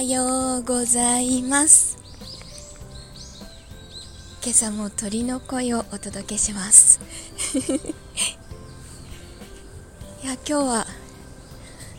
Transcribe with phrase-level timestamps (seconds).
[0.00, 1.98] ようございます。
[4.42, 7.00] 今朝も鳥の声をお届けします。
[10.24, 10.86] いや今日は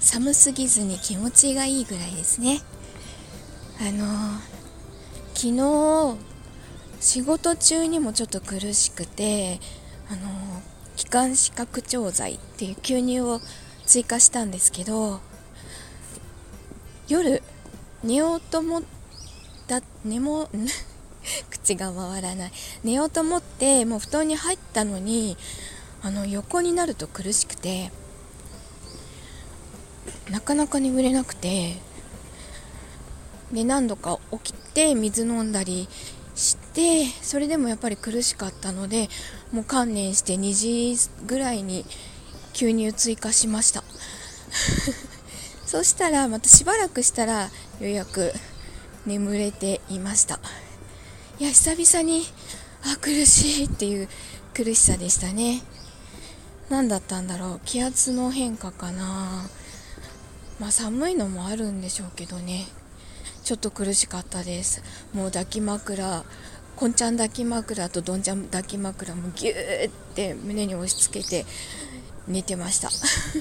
[0.00, 2.62] 寒すぎずに気持ちがいいぐらいですね。
[3.80, 4.40] あの
[5.34, 6.16] 昨日
[7.00, 9.60] 仕事中にもちょっと苦しくて
[10.08, 10.62] あの
[10.96, 13.40] 気管支拡張剤っていう吸入を
[13.84, 15.20] 追加したんですけど
[17.08, 17.42] 夜
[18.04, 18.82] 寝ようと思っ
[19.66, 20.50] た寝も
[21.50, 22.52] 口が回らない。
[22.84, 25.38] 寝ようと思ってもう布団に入ったのに
[26.02, 27.90] あの横になると苦しくて
[30.30, 31.76] なかなか眠れなくて
[33.50, 35.88] で何度か起きて水飲んだり
[36.34, 39.08] してそれでもやっぱり苦しかったので
[39.50, 41.86] もう観念して2時ぐらいに
[42.52, 43.82] 吸入追加しました。
[45.66, 48.32] そしたらまたしばらくしたらようやく
[49.06, 50.38] 眠れていました。
[51.38, 52.22] いや久々に
[52.82, 54.08] あ苦しいっていう
[54.54, 55.62] 苦しさでしたね。
[56.70, 57.60] 何だったんだろう。
[57.64, 59.48] 気圧の変化かな。
[60.60, 62.66] まあ寒いのもあるんでしょうけどね。
[63.42, 64.82] ちょっと苦しかったです。
[65.12, 66.24] もう抱き枕
[66.76, 71.46] こんちゃん抱き枕とどんちゃん抱き枕もギューって胸に押し付けて
[72.26, 72.90] 寝てました。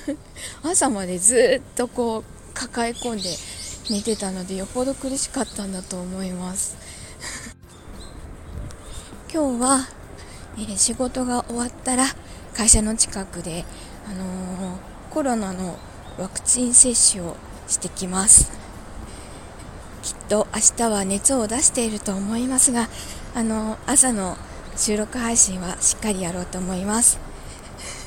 [0.68, 3.30] 朝までずっとこう抱え込んで
[3.90, 6.78] 寝てたのでよっぽど苦しかったんだと思います。
[9.34, 9.88] 今日は、
[10.58, 12.06] えー、仕事が終わったら
[12.56, 13.66] 会社の近くで、
[14.08, 14.78] あのー、
[15.12, 15.78] コロナの
[16.18, 17.36] ワクチン接種を
[17.68, 18.52] してきます。
[20.02, 22.88] きっと明日は熱を出していると思いますが、
[23.36, 24.38] あのー、朝の
[24.78, 27.20] 収録配信はしっかりやろうと思います。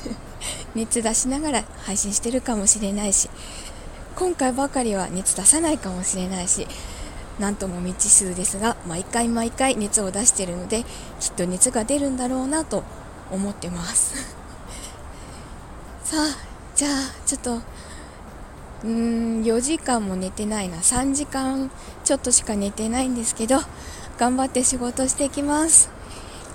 [0.73, 3.29] 熱出しながら配信してるかもしれないし
[4.17, 6.67] 今回ばかりは熱出さないかもしれないし
[7.39, 10.83] なんとも未知数ですが毎回毎回熱を出しているので
[11.19, 12.83] きっと熱が出るんだろうなと
[13.29, 14.15] 思ってます。
[16.03, 16.35] さあ
[16.75, 16.91] じゃあ
[17.27, 20.77] ちょっとうーん4時間も寝てないな。
[20.77, 21.69] 3時間
[22.03, 23.59] ちょっとしか寝てないんですけど
[24.17, 25.89] 頑張って仕事してきます。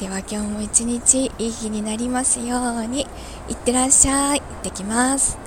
[0.01, 3.07] では今日も一日いい日になりますように。
[3.49, 4.41] いってらっしゃい。
[4.41, 5.42] 行ってきます。